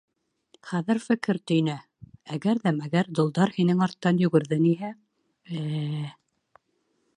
Хәҙер 0.69 0.99
фекер 1.03 1.37
төйнә: 1.51 1.75
әгәр 2.37 2.63
ҙә 2.63 2.73
мәгәр 2.79 3.11
долдар 3.19 3.53
һинең 3.59 3.85
арттан 3.89 4.25
йүгерҙениһә... 4.25 4.93
э-э-э... 5.61 6.05